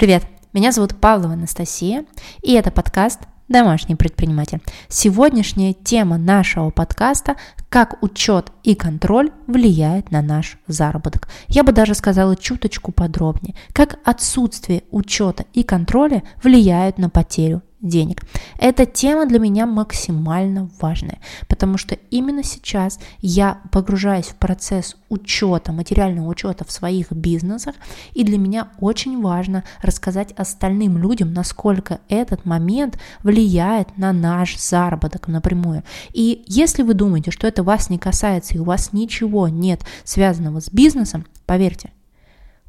[0.00, 0.22] Привет,
[0.54, 2.06] меня зовут Павлова Анастасия,
[2.40, 4.62] и это подкаст «Домашний предприниматель».
[4.88, 7.36] Сегодняшняя тема нашего подкаста–
[7.68, 11.28] как учет и контроль влияет на наш заработок.
[11.48, 18.22] Я бы даже сказала чуточку подробнее, как отсутствие учета и контроля влияют на потерю денег.
[18.58, 21.18] Эта тема для меня максимально важная,
[21.48, 27.74] потому что именно сейчас я погружаюсь в процесс учета, материального учета в своих бизнесах,
[28.12, 35.28] и для меня очень важно рассказать остальным людям, насколько этот момент влияет на наш заработок
[35.28, 35.82] напрямую.
[36.12, 40.60] И если вы думаете, что это вас не касается и у вас ничего нет связанного
[40.60, 41.90] с бизнесом, поверьте,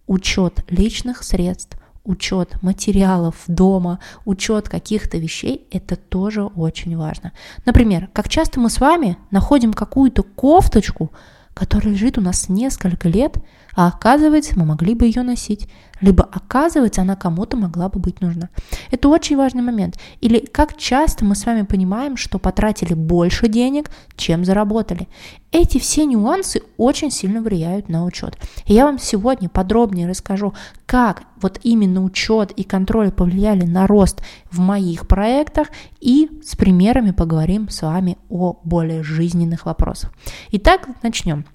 [0.07, 7.31] учет личных средств, учет материалов дома, учет каких-то вещей, это тоже очень важно.
[7.65, 11.11] Например, как часто мы с вами находим какую-то кофточку,
[11.53, 13.37] которая лежит у нас несколько лет,
[13.75, 15.69] а оказывается, мы могли бы ее носить,
[16.01, 18.49] либо оказывается, она кому-то могла бы быть нужна.
[18.89, 19.97] Это очень важный момент.
[20.19, 25.07] Или как часто мы с вами понимаем, что потратили больше денег, чем заработали.
[25.51, 28.37] Эти все нюансы очень сильно влияют на учет.
[28.65, 30.53] И я вам сегодня подробнее расскажу,
[30.85, 35.67] как вот именно учет и контроль повлияли на рост в моих проектах
[35.99, 40.11] и с примерами поговорим с вами о более жизненных вопросах.
[40.51, 41.45] Итак, начнем.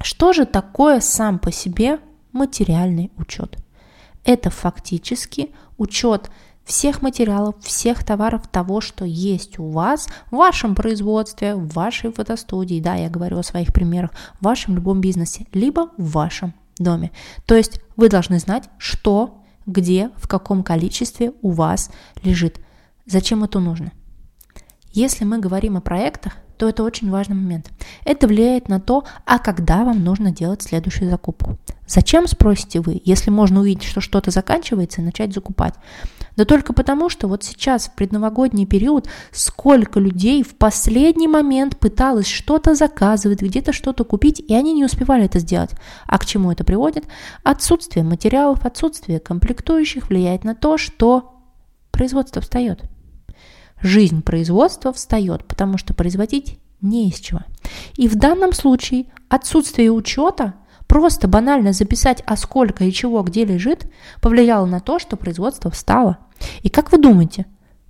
[0.00, 1.98] Что же такое сам по себе
[2.32, 3.56] материальный учет?
[4.28, 6.30] Это фактически учет
[6.62, 12.78] всех материалов, всех товаров, того, что есть у вас в вашем производстве, в вашей фотостудии,
[12.78, 17.10] да, я говорю о своих примерах, в вашем любом бизнесе, либо в вашем доме.
[17.46, 21.90] То есть вы должны знать, что, где, в каком количестве у вас
[22.22, 22.60] лежит.
[23.06, 23.92] Зачем это нужно?
[24.92, 27.70] Если мы говорим о проектах, то это очень важный момент.
[28.08, 31.58] Это влияет на то, а когда вам нужно делать следующую закупку.
[31.86, 35.74] Зачем, спросите вы, если можно увидеть, что что-то заканчивается и начать закупать?
[36.34, 42.26] Да только потому, что вот сейчас, в предновогодний период, сколько людей в последний момент пыталось
[42.26, 45.72] что-то заказывать, где-то что-то купить, и они не успевали это сделать.
[46.06, 47.04] А к чему это приводит?
[47.42, 51.34] Отсутствие материалов, отсутствие комплектующих влияет на то, что
[51.90, 52.84] производство встает
[53.82, 57.40] жизнь производства встает, потому что производить не из чего.
[57.96, 60.54] И в данном случае отсутствие учета,
[60.86, 63.86] просто банально записать, а сколько и чего где лежит,
[64.20, 66.18] повлияло на то, что производство встало.
[66.62, 67.46] И как вы думаете,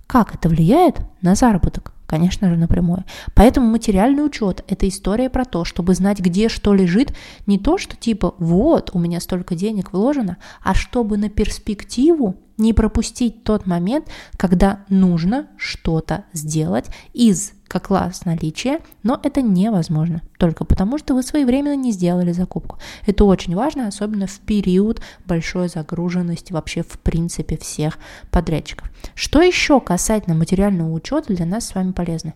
[0.07, 1.93] как это влияет на заработок?
[2.09, 3.03] Конечно же, напрямую.
[3.35, 7.13] Поэтому материальный учет– это история про то, чтобы знать, где что лежит,
[7.45, 12.73] не то, что типа «вот, у меня столько денег вложено», а чтобы на перспективу не
[12.73, 14.07] пропустить тот момент,
[14.37, 21.23] когда нужно что-то сделать из как класс наличия, но это невозможно, только потому что вы
[21.23, 22.77] своевременно не сделали закупку.
[23.05, 27.97] Это очень важно, особенно в период большой загруженности вообще в принципе всех
[28.31, 28.91] подрядчиков.
[29.15, 32.33] Что еще касательно материального учета для нас с вами полезно?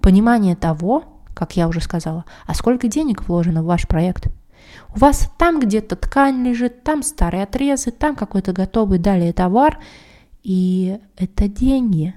[0.00, 1.04] Понимание того,
[1.34, 4.28] как я уже сказала, а сколько денег вложено в ваш проект–
[4.94, 9.78] у вас там где-то ткань лежит, там старые отрезы, там какой-то готовый далее товар.
[10.42, 12.14] И это деньги.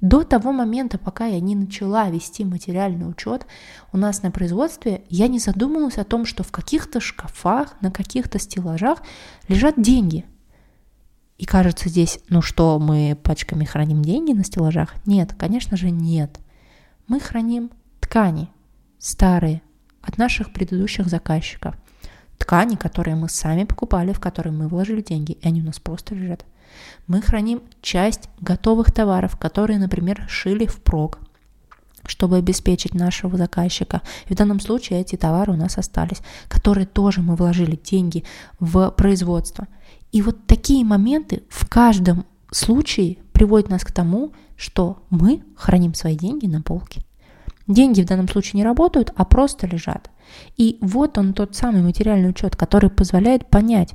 [0.00, 3.46] До того момента, пока я не начала вести материальный учет,
[3.92, 8.38] у нас на производстве я не задумывалась о том, что в каких-то шкафах, на каких-то
[8.38, 9.02] стеллажах
[9.48, 10.24] лежат деньги.
[11.36, 14.94] И кажется здесь, ну что, мы пачками храним деньги на стеллажах?
[15.06, 16.38] Нет, конечно же нет.
[17.06, 18.48] Мы храним ткани
[18.98, 19.62] старые,
[20.02, 21.74] от наших предыдущих заказчиков.
[22.38, 26.14] Ткани, которые мы сами покупали, в которые мы вложили деньги, и они у нас просто
[26.14, 26.44] лежат.
[27.06, 31.18] Мы храним часть готовых товаров, которые, например, шили впрок,
[32.06, 34.02] чтобы обеспечить нашего заказчика.
[34.28, 38.24] И в данном случае эти товары у нас остались, которые тоже мы вложили деньги
[38.58, 39.66] в производство.
[40.12, 46.16] И вот такие моменты в каждом случае приводят нас к тому, что мы храним свои
[46.16, 47.02] деньги на полке.
[47.66, 50.10] Деньги в данном случае не работают, а просто лежат.
[50.56, 53.94] И вот он тот самый материальный учет, который позволяет понять,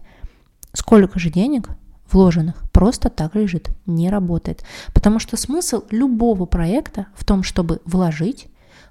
[0.73, 1.69] сколько же денег
[2.11, 4.63] вложенных просто так лежит, не работает.
[4.93, 8.47] Потому что смысл любого проекта в том, чтобы вложить,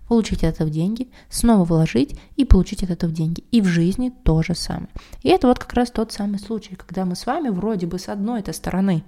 [0.08, 3.44] получить от этого деньги, снова вложить и получить от этого деньги.
[3.50, 4.88] И в жизни то же самое.
[5.22, 8.08] И это вот как раз тот самый случай, когда мы с вами вроде бы с
[8.08, 9.04] одной-то стороны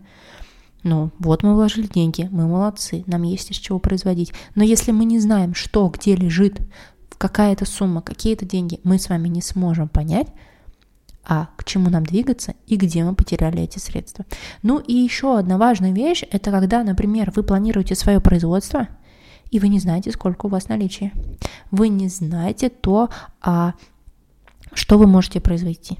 [0.87, 4.33] ну, вот мы вложили деньги, мы молодцы, нам есть из чего производить.
[4.55, 6.61] Но если мы не знаем, что, где лежит
[7.19, 10.29] какая-то сумма, какие-то деньги, мы с вами не сможем понять,
[11.27, 14.25] а к чему нам двигаться и где мы потеряли эти средства.
[14.63, 18.89] Ну и еще одна важная вещь, это когда, например, вы планируете свое производство,
[19.51, 21.13] и вы не знаете, сколько у вас наличия.
[21.71, 23.75] Вы не знаете то, а,
[24.73, 25.99] что вы можете произвести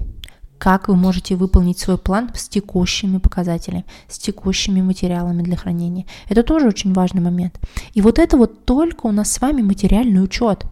[0.57, 6.05] как вы можете выполнить свой план с текущими показателями, с текущими материалами для хранения.
[6.29, 7.59] Это тоже очень важный момент.
[7.93, 10.65] И вот это вот только у нас с вами материальный учет.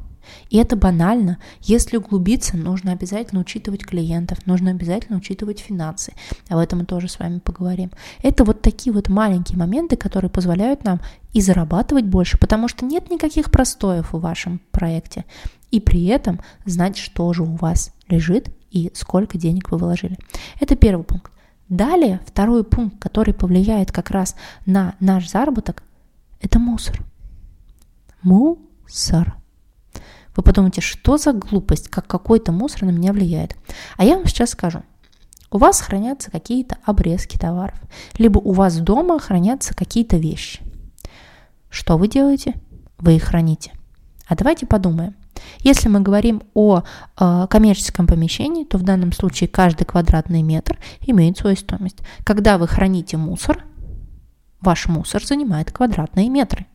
[0.49, 1.37] И это банально.
[1.61, 6.13] Если углубиться, нужно обязательно учитывать клиентов, нужно обязательно учитывать финансы.
[6.49, 7.91] Об этом мы тоже с вами поговорим.
[8.21, 11.01] Это вот такие вот маленькие моменты, которые позволяют нам
[11.33, 15.25] и зарабатывать больше, потому что нет никаких простоев в вашем проекте.
[15.71, 20.17] И при этом знать, что же у вас лежит и сколько денег вы вложили.
[20.59, 21.31] Это первый пункт.
[21.69, 24.35] Далее, второй пункт, который повлияет как раз
[24.65, 25.83] на наш заработок,
[26.39, 27.03] это мусор.
[28.21, 29.35] Мусор.
[30.35, 33.55] Вы подумайте, что за глупость, как какой-то мусор на меня влияет.
[33.97, 34.83] А я вам сейчас скажу.
[35.51, 37.79] У вас хранятся какие-то обрезки товаров,
[38.17, 40.61] либо у вас дома хранятся какие-то вещи.
[41.69, 42.55] Что вы делаете?
[42.97, 43.71] Вы их храните.
[44.27, 45.15] А давайте подумаем.
[45.59, 46.83] Если мы говорим о
[47.19, 51.99] э, коммерческом помещении, то в данном случае каждый квадратный метр имеет свою стоимость.
[52.23, 53.63] Когда вы храните мусор,
[54.61, 56.65] ваш мусор занимает квадратные метры.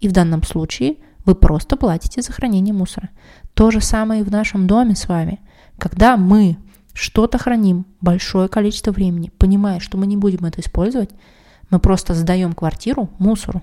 [0.00, 0.96] И в данном случае
[1.28, 3.10] вы просто платите за хранение мусора.
[3.52, 5.40] То же самое и в нашем доме с вами.
[5.78, 6.56] Когда мы
[6.94, 11.10] что-то храним большое количество времени, понимая, что мы не будем это использовать,
[11.68, 13.60] мы просто сдаем квартиру мусору.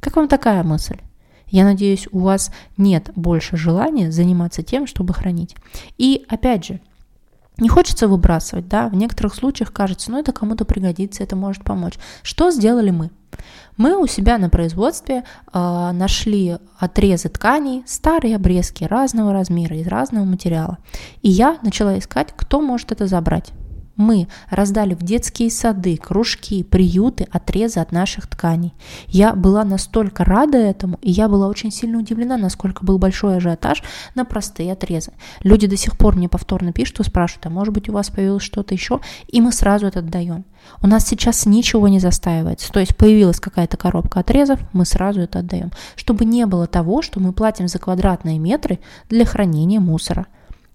[0.00, 0.98] Как вам такая мысль?
[1.46, 5.54] Я надеюсь, у вас нет больше желания заниматься тем, чтобы хранить.
[5.98, 6.80] И опять же,
[7.58, 11.94] не хочется выбрасывать, да, в некоторых случаях кажется, ну это кому-то пригодится, это может помочь.
[12.24, 13.10] Что сделали мы?
[13.76, 20.24] Мы у себя на производстве э, нашли отрезы тканей, старые обрезки разного размера, из разного
[20.24, 20.78] материала.
[21.22, 23.52] И я начала искать, кто может это забрать
[23.96, 28.74] мы раздали в детские сады, кружки, приюты отрезы от наших тканей.
[29.06, 33.82] Я была настолько рада этому, и я была очень сильно удивлена, насколько был большой ажиотаж
[34.14, 35.12] на простые отрезы.
[35.42, 38.42] Люди до сих пор мне повторно пишут и спрашивают, а может быть у вас появилось
[38.42, 40.44] что-то еще, и мы сразу это отдаем.
[40.82, 45.38] У нас сейчас ничего не застаивается, то есть появилась какая-то коробка отрезов, мы сразу это
[45.38, 50.26] отдаем, чтобы не было того, что мы платим за квадратные метры для хранения мусора.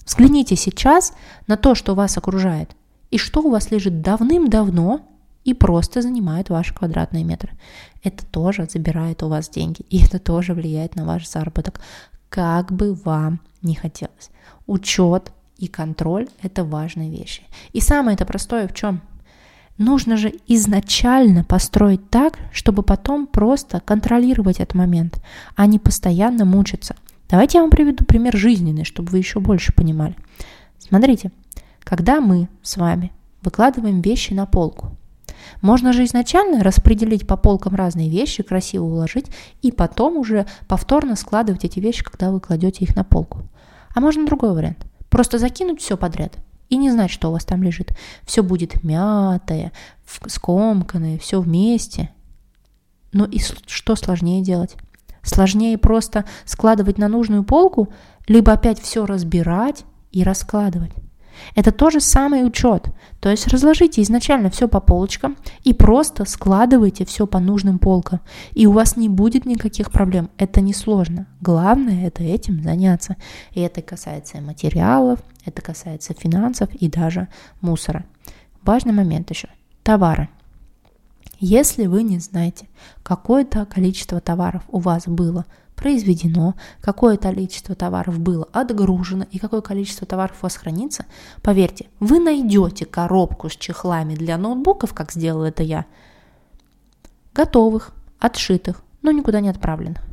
[0.06, 1.14] Взгляните сейчас
[1.48, 2.72] на то, что вас окружает
[3.12, 5.02] и что у вас лежит давным-давно
[5.44, 7.52] и просто занимает ваши квадратные метры.
[8.04, 11.82] Это тоже забирает у вас деньги, и это тоже влияет на ваш заработок,
[12.30, 14.32] как бы вам не хотелось.
[14.66, 17.44] Учет и контроль– это важные вещи.
[17.74, 19.02] И самое это простое в чем?
[19.78, 25.22] Нужно же изначально построить так, чтобы потом просто контролировать этот момент,
[25.56, 26.96] а не постоянно мучиться.
[27.30, 30.16] Давайте я вам приведу пример жизненный, чтобы вы еще больше понимали.
[30.78, 31.32] Смотрите,
[31.84, 33.12] когда мы с вами
[33.42, 34.96] выкладываем вещи на полку.
[35.62, 39.28] Можно же изначально распределить по полкам разные вещи, красиво уложить,
[39.62, 43.44] и потом уже повторно складывать эти вещи, когда вы кладете их на полку.
[43.94, 44.86] А можно другой вариант.
[45.10, 46.38] Просто закинуть все подряд
[46.70, 47.92] и не знать, что у вас там лежит.
[48.24, 49.74] Все будет мятое,
[50.28, 52.12] скомканное, все вместе.
[53.12, 54.76] Но и что сложнее делать?
[55.22, 57.90] Сложнее просто складывать на нужную полку,
[58.28, 60.92] либо опять все разбирать и раскладывать.
[61.56, 62.88] Это тоже самый учет.
[63.20, 68.22] То есть разложите изначально все по полочкам и просто складывайте все по нужным полкам.
[68.54, 70.30] И у вас не будет никаких проблем.
[70.38, 71.28] Это несложно.
[71.42, 73.16] Главное это этим заняться.
[73.52, 77.28] И это касается материалов, это касается финансов и даже
[77.62, 78.06] мусора.
[78.64, 79.50] Важный момент еще.
[79.84, 80.30] Товары.
[81.40, 82.68] Если вы не знаете,
[83.02, 85.46] какое-то количество товаров у вас было–
[85.82, 91.06] произведено, какое количество товаров было отгружено и какое количество товаров у вас хранится,
[91.42, 95.88] поверьте, вы найдете коробку с чехлами для ноутбуков, как сделал это я,
[97.34, 100.04] готовых, отшитых, но никуда не отправленных.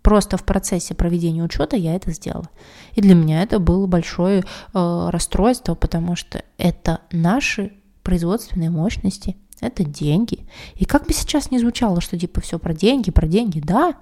[0.00, 2.48] Просто в процессе проведения учета я это сделала.
[2.94, 7.72] И для меня это было большое э, расстройство, потому что это наши
[8.02, 10.46] производственные мощности, это деньги.
[10.76, 13.96] И как бы сейчас не звучало, что типа все про деньги, про деньги, да,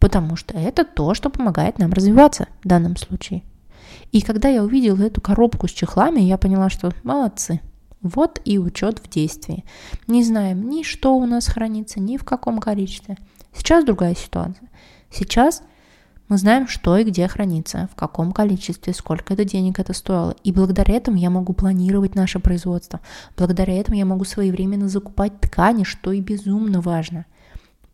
[0.00, 3.42] потому что это то, что помогает нам развиваться в данном случае.
[4.10, 7.60] И когда я увидела эту коробку с чехлами, я поняла, что молодцы.
[8.00, 9.64] Вот и учет в действии.
[10.06, 13.18] Не знаем ни что у нас хранится, ни в каком количестве.
[13.52, 14.68] Сейчас другая ситуация.
[15.10, 15.62] Сейчас
[16.28, 20.34] мы знаем, что и где хранится, в каком количестве, сколько это денег это стоило.
[20.44, 23.00] И благодаря этому я могу планировать наше производство.
[23.36, 27.26] Благодаря этому я могу своевременно закупать ткани, что и безумно важно–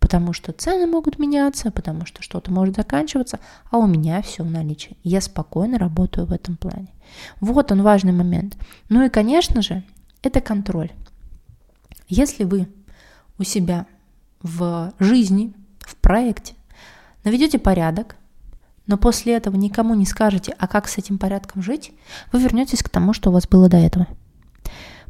[0.06, 3.40] потому что цены могут меняться, потому что что-то может заканчиваться,
[3.72, 4.96] а у меня все в наличии.
[5.02, 6.94] Я спокойно работаю в этом плане.
[7.40, 8.56] Вот он важный момент.
[8.88, 9.82] Ну и, конечно же,
[10.22, 10.92] это контроль.
[12.06, 12.68] Если вы
[13.36, 13.86] у себя
[14.42, 16.54] в жизни, в проекте
[17.24, 18.14] наведете порядок,
[18.86, 21.90] но после этого никому не скажете, а как с этим порядком жить,
[22.30, 24.06] вы вернетесь к тому, что у вас было до этого.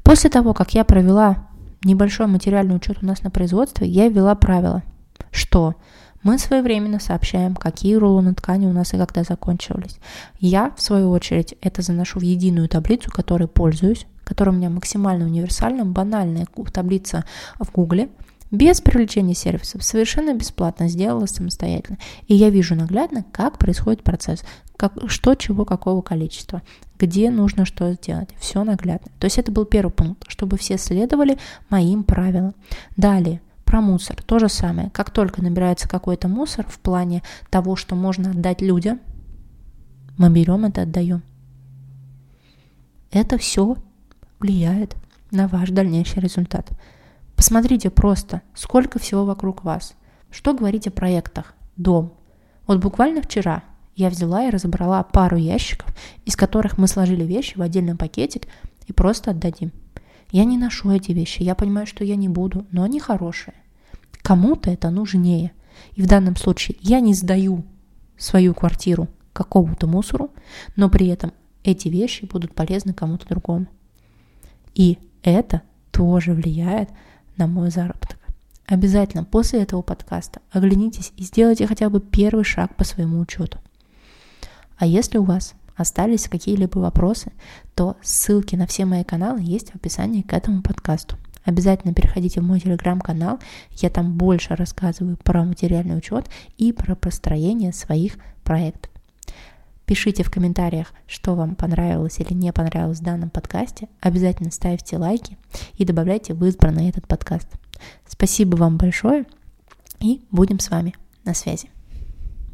[0.03, 1.51] После того, как я провела
[1.87, 4.83] небольшой материальный учет у нас на производстве, я ввела правило,
[5.31, 5.75] что
[6.23, 9.99] мы своевременно сообщаем, какие рулоны ткани у нас и когда закончились.
[10.41, 15.27] Я, в свою очередь, это заношу в единую таблицу, которой пользуюсь, которая у меня максимально
[15.27, 17.25] универсальная, банальная таблица
[17.61, 18.09] в Гугле,
[18.51, 21.99] без привлечения сервисов, совершенно бесплатно сделала самостоятельно.
[22.27, 24.45] И я вижу наглядно, как происходит процесс,
[24.77, 26.63] как, что, чего, какого количества,
[26.99, 28.31] где нужно что сделать.
[28.39, 29.11] Все наглядно.
[29.19, 31.39] То есть это был первый пункт, чтобы все следовали
[31.71, 32.55] моим правилам.
[32.97, 34.23] Далее, про мусор.
[34.23, 34.91] То же самое.
[34.91, 39.01] Как только набирается какой-то мусор в плане того, что можно отдать людям,
[40.17, 41.23] мы берем это, отдаем.
[43.11, 43.77] Это все
[44.39, 44.97] влияет
[45.31, 46.71] на ваш дальнейший результат.
[47.37, 49.95] Посмотрите просто, сколько всего вокруг вас.
[50.31, 51.55] Что говорить о проектах?
[51.77, 52.15] Дом.
[52.67, 53.63] Вот буквально вчера
[53.95, 58.49] я взяла и разобрала пару ящиков, из которых мы сложили вещи в отдельный пакетик
[58.87, 59.73] и просто отдадим.
[60.31, 63.55] Я не ношу эти вещи, я понимаю, что я не буду, но они хорошие.
[64.23, 65.53] Кому-то это нужнее.
[65.95, 67.65] И в данном случае я не сдаю
[68.17, 70.31] свою квартиру какому-то мусору,
[70.75, 73.67] но при этом эти вещи будут полезны кому-то другому.
[74.75, 76.91] И это тоже влияет
[77.37, 78.19] на мой заработок.
[78.67, 83.59] Обязательно после этого подкаста оглянитесь и сделайте хотя бы первый шаг по своему учету.
[84.77, 87.33] А если у вас остались какие-либо вопросы,
[87.75, 91.17] то ссылки на все мои каналы есть в описании к этому подкасту.
[91.45, 93.39] Обязательно переходите в мой телеграм-канал,
[93.71, 96.27] я там больше рассказываю про материальный учет
[96.59, 98.91] и про построение своих проектов.
[99.87, 103.89] Пишите в комментариях, что вам понравилось или не понравилось в данном подкасте.
[104.01, 105.39] Обязательно ставьте лайки
[105.75, 107.49] и добавляйте в избранный этот подкаст.
[108.07, 109.27] Спасибо вам большое
[110.01, 111.76] и будем с вами на связи.